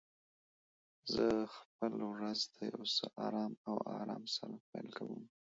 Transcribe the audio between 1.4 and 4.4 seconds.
خپل ورځ د یو څه آرام او آرام